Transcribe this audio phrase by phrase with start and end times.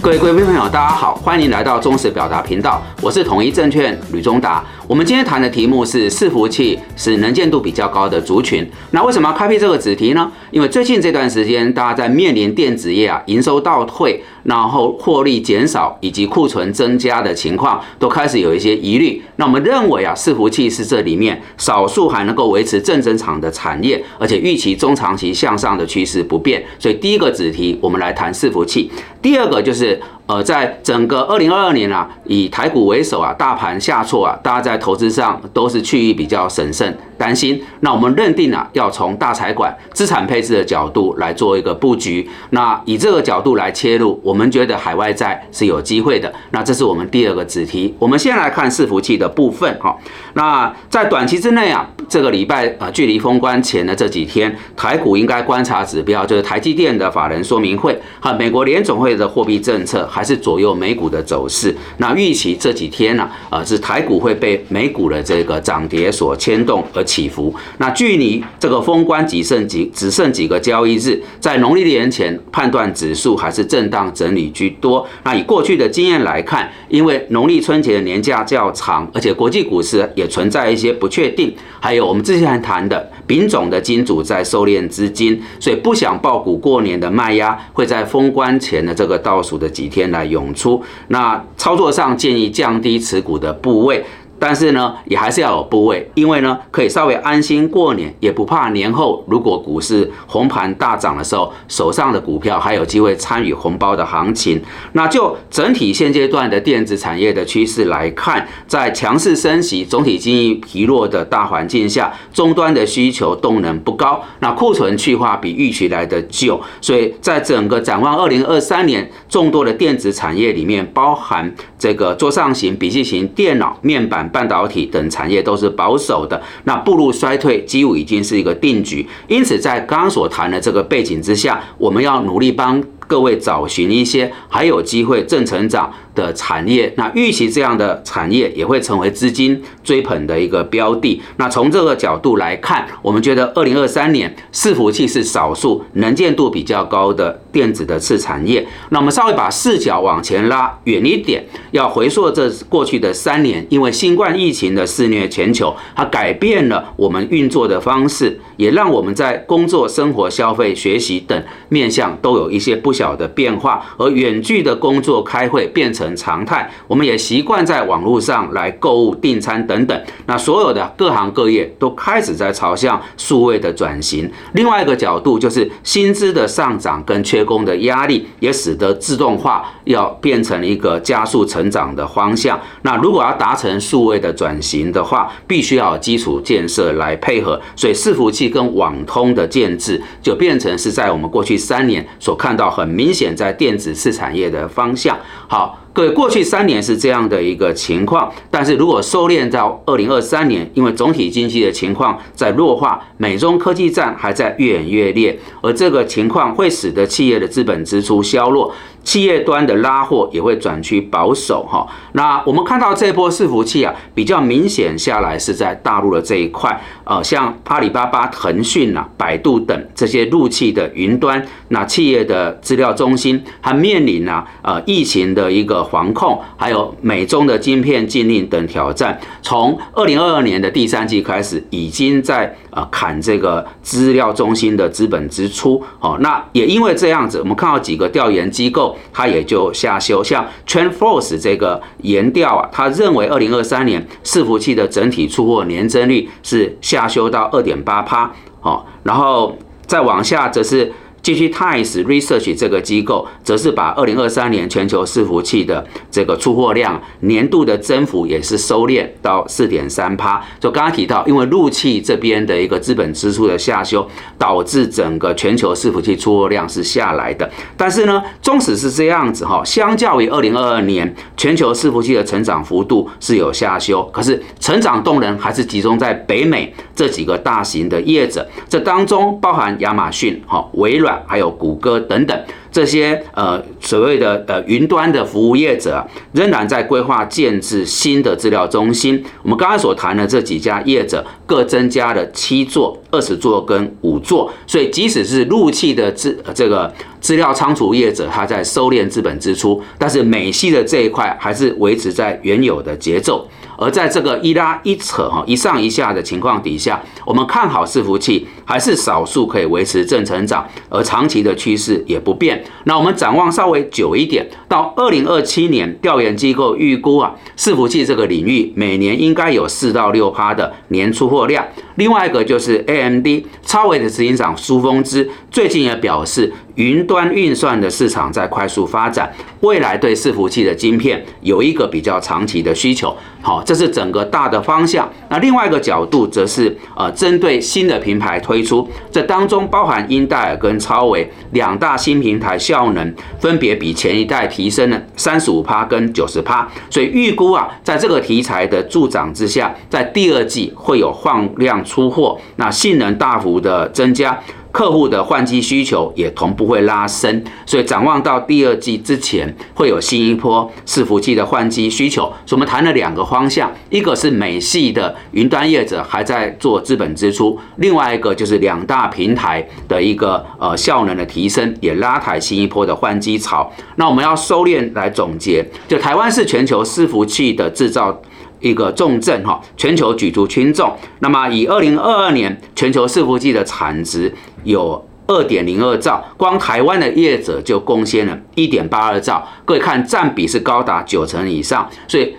[0.00, 4.64] 各位贵宾朋友，大家好，欢迎来到忠实表达频道，我是统一证券吕中达。
[4.86, 8.66] 我们今天谈的题目是伺服器是能见度比较高的族群。
[8.92, 10.32] 那为什么要开辟这个子题呢？
[10.50, 19.22] 因为最近这段时间，大家在面临电子业啊营收倒退，然后获利减少以及库存增加的情况，都开始有一些疑虑。
[19.36, 26.64] 那我们认为啊，伺服器是这里面少数还能够维持正增长的产业，而且预期中长期向上的趋势不变。
[26.78, 28.90] 所以第一个子题，我们来谈伺服器。
[29.22, 30.00] 第二个就是。
[30.28, 36.96] 呃，在整个二零二二年啊，以台股为首啊，大盘下挫啊，大家在投资上都是趋于比较审慎。
[37.16, 42.28] 担心，那我们认定啊，要从大财管资产配置的角度来做一个布局。
[42.50, 46.32] 那以这个角度来切入，我们觉得海外债是有机会的。
[46.50, 47.96] 那这是我们第二个子题。
[47.98, 49.96] 我们先来看伺服器的部分哈。
[50.34, 61.74] 那在短期之内啊，这个礼拜啊，距离封关前的这几天，台股应该观察指标就是台积电的法人说明会和美国联总会的货币政策，还是左右美股的走势。
[61.96, 67.04] 那预期这几天呢，呃，是台股会被美股的这个涨跌所牵动而。
[67.08, 67.52] 起伏。
[67.78, 75.08] 那距离这个封关只剩几只剩几个交易日，在农历年前判断指数还是震荡整理居多。
[75.24, 90.82] 那以过去的经验来看，因为农历春节的年假较长，而且国际股市也存在一些不确定，还有我们之前谈的丙种的金主在收敛资金，所以不想爆股过年的卖压会在封关前的这个倒数的几天来涌出。
[91.08, 94.04] 那操作上建议降低持股的部位。
[94.38, 104.62] 但是呢，也还是要有部位，因为呢，可以稍微安心过年，也不怕年后如果股市红盘大涨的时候，手上的股票还有机会参与红包的行情。
[104.92, 124.27] 那就整体现阶段的电子产业的趋势来看，在强势升息、总体经济疲弱的大环境下，终端的需求动能不高，那库存去化比预期来的久，所以在整个展望二零二三年，众多的电子产业里面，包含这个桌上型、笔记型电脑、面板。
[124.30, 129.06] 半导体等产业都是保守的，那步入衰退几乎已经是一个定局。
[129.26, 132.82] 因此，在刚刚所谈的这个背景之下，我们要努力帮。
[133.08, 141.22] 各位找寻一些还有机会正成长的产业，那预期这样的产业也会成为资金追捧的一个标的。
[141.36, 148.66] 那从这个角度来看，我们觉得二零二三年伺服器是少数能见度比较高的电子的次产业。
[148.90, 162.98] 那我们稍微把视角往前拉远一点，要回溯这过去的三年，因为新冠疫情的肆虐全球，它改变了我们运作的方式，也让我们在工作、生活、消费、学习等面向都有一些不。
[162.98, 170.02] 小的变化，而远距的工作开会变成常态，我们也习惯在网络上来购物订餐等等。
[170.26, 174.30] 那所有的各行各业都开始在朝向数位的转型。
[174.52, 182.60] 另外一个角度就是薪资的上涨跟缺工的压力，也使得自动化要变成一个加速成长的方向。
[182.82, 192.88] 那如果要达成数位的转型的话，必须要基础建设来配合，所以伺服器跟网通的建制就变成是在我们过去三年所看到很。
[192.98, 195.16] 明显在电子次产业的方向，
[195.46, 195.78] 好。
[195.98, 208.72] 对，过去三年是这样的一个情况，但是如果收敛到二零二三年，因为总体经济的情况在弱化，美中科技战还在越演越烈，而这个情况会使得企业的资本支出削弱，
[209.02, 211.86] 企业端的拉货也会转趋保守哈。
[212.12, 225.78] 那我们看到这波伺服器啊，比较明显下来是在大陆的这一块，呃，像阿里巴巴、腾讯啊、百度等这些入气的云端，那企业的资料中心还面临啊呃疫情的一个。
[225.88, 235.82] 防控，还有美中的晶片禁令等挑战，从二零二二年的第三季开始，已经在呃砍这个资料中心的资本支出。
[236.00, 248.30] 哦，那也因为这样子，我们看到几个调研机构，它也就下修，像 TrendForce 这个研调啊，他认为二零二三年伺服器的整体出货年增率是下修到二点八趴。
[248.62, 249.56] 哦，然后
[249.86, 250.92] 再往下则是。
[251.28, 260.42] 继续，Times Research 这个机构则是把二零二三年全球伺服器的这个出货量年度的增幅也是收敛到四点三趴。
[260.58, 264.08] 就刚刚提到，因为入气这边的一个资本支出的下修，
[264.38, 267.50] 导致整个全球伺服器出货量是下来的。
[267.76, 276.72] 但是呢，纵使是这样子哈，相较于二零二二年全球伺服器的成长幅度是有下修，可是成长动能还是集中在北美。
[276.98, 282.36] 这几个大型的业者，这当中包含亚马逊、哈微软还有谷歌等等。
[282.70, 289.24] 这些呃所谓的呃云端的服务业者仍然在规划建制新的资料中心。
[289.42, 303.48] 我们刚才所谈的这几家业者各增加了七座、二十座跟五座，所以即使是入气的资这个资料仓储业者，他在收敛资本支出，但是美系的这一块还是维持在原有的节奏。
[303.80, 312.62] 而在这个一拉一扯哈一上一下的情况底下，我们看好伺服器还是少数可以维持正成长，而长期的趋势也不变。
[312.84, 321.66] 那我们展望稍微久一点，到二零二七年，调研机构预估啊，伺服器这个领域每年应该有四到六趴的年出货量。
[321.94, 323.26] 另外一个就是 AMD
[323.62, 326.52] 超微的执行长苏峰之最近也表示。
[326.78, 329.28] 云端运算的市场在快速发展，
[329.60, 333.14] 未来对伺服器的晶片有一个比较长期的需求。
[333.42, 335.08] 好，这是整个大的方向。
[335.28, 354.38] 那另外一个角度则是呃，针对新的平台推出，这当中包含英戴尔跟超微两大新平台效能分别比前一代提升了三十五趴跟九十趴，所以预估啊，在这个题材的助长之下，在第二季会有放量出货，那性能大幅的增加。
[354.70, 362.22] 客户的换机需求也同步会拉升，所以展望到第二季之前会有新一波伺服器的换机需求。
[362.44, 373.72] 所以我们谈了两个方向，一个是美系的云端业者还在做资本支出，另外一个就是两大平台的一个呃效能的提升，也拉抬新一波的换机潮。
[373.96, 378.20] 那我们要收敛来总结，就台湾是全球伺服器的制造。
[378.60, 380.92] 一个重镇哈，全球举足轻重。
[381.20, 384.34] 那么以二零二二年全球伺服器的产值
[384.68, 391.88] 有二点零二兆，光台湾的业者就贡献了一点八二兆，各位看占比是高达九成以上。
[392.06, 392.34] 所以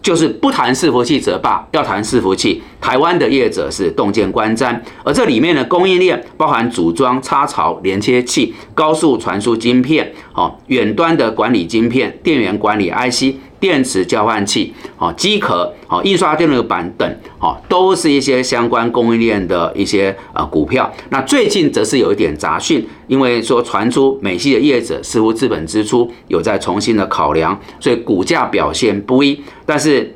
[0.00, 4.80] 就是不谈伺服器则罢，要谈伺服器，台湾的业者是洞见观瞻。
[5.04, 13.36] 而这里面的供应链包含组装、插槽、连接器、高速传输晶片、哦远端的管理晶片、电源管理 IC。
[13.58, 20.92] 电池交换器、哦机壳、哦印刷电路板等，哦都是一些相关供应链的一些呃股票。
[21.10, 29.40] 那最近则是有一点杂讯，因为说传出美系的业者似乎资本支出有在重新的考量，所以股价表现不一。
[29.64, 30.14] 但是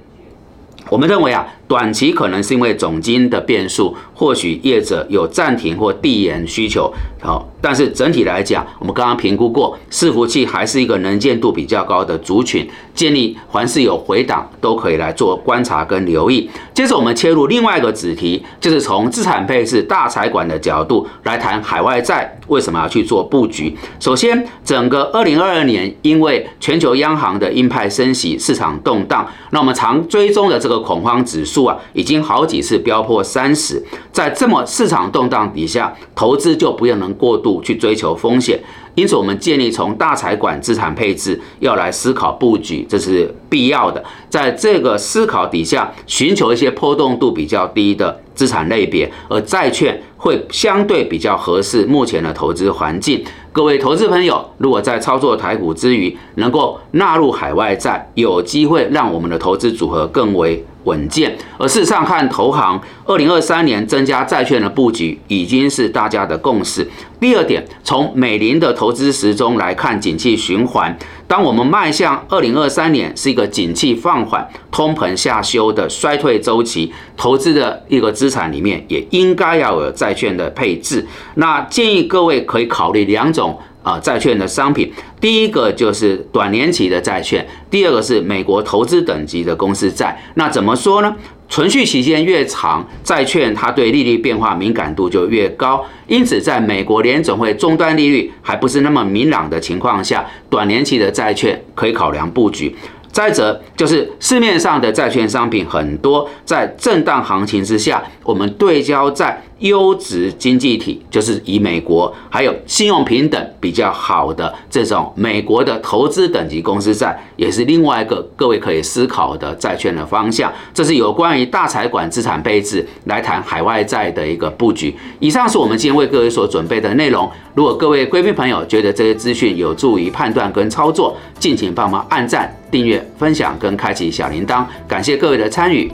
[0.89, 1.47] 我们认为啊。
[1.71, 16.51] 短期可能是因为总金的变数，或许业者有暂停或递延需求，好，但是整体来讲，我们刚刚评估过，伺服器还是一个能见度比较高的族群，建立凡是有回档都可以来做观察跟留意。
[16.75, 23.77] 接着我们切入另外一个子题，就是从资产配置大财管的角度来谈海外债为什么要去做布局。
[24.01, 31.60] 首先，整个二零二二年因为全球央行的鹰派升息，市场动荡，那我们常追踪的这个恐慌指数
[31.93, 38.61] 已经好几次飙破三十，在这么市场动荡底下，投资就不要能过度去追求风险。
[38.95, 44.03] 因此，我们建议从大财管资产配置要来思考布局，这是必要的。
[44.31, 53.23] 在这个思考底下，寻求一些波动度比较低的资产类别，而债券会相对比较合适目前的投资环境。
[53.53, 60.65] 各位投资朋友，如果在操作台股之余，能够纳入海外债，有机会让我们的投资组合更为。
[60.85, 66.89] 稳健，而事实上看投行二零二三年增加债券的布局已经是大家的共识。
[67.21, 70.99] 第二点，从美林的投资时钟来看，景气循环，
[71.31, 81.07] 当我们迈向二零二三年是一个景气放缓、通膨下修的衰退周期，投资的一个资产里面也应该要有债券的配置。
[81.37, 83.57] 那建议各位可以考虑两种。
[83.83, 84.93] 啊，债券的商品，
[85.23, 90.23] 第一个就是短年期的债券，第二个是美国投资等级的公司债。
[90.35, 91.17] 那怎么说呢？
[91.51, 95.85] 存续期间越长，债券它对利率变化敏感度就越高。
[96.07, 102.75] 因此，在美国联总会终端利率还不是那么明朗的情况下，短年期的债券可以考量布局。
[103.11, 120.53] 再者，就是市面上的债券商品很多，在震荡行情之下，我们对焦在优质经济体，就是以美国还有信用平等比较好的这种美国的投资等级公司债，也是另外一个各位可以思考的债券的方向。
[120.75, 124.95] 这是有关于大财管资产配置来谈海外债的一个布局。
[125.19, 127.31] 以上是我们今天为各位所准备的内容。
[127.55, 132.55] 如果各位贵宾朋友觉得这些资讯有助于判断跟操作，敬请帮忙按赞。
[132.71, 135.91] 订阅、分享跟开启小铃铛，感谢各位的参与。